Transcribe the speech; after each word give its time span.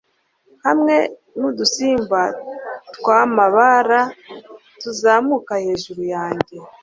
hamwe 0.65 0.95
n'udusimba 1.39 2.21
twamabara 2.95 4.01
tuzamuka 4.81 5.53
hejuru 5.65 6.01
yanjye 6.15 6.55